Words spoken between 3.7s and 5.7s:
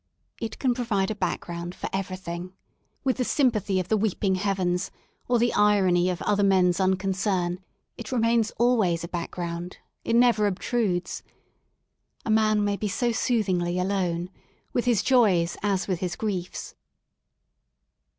of the weeping heavens, or the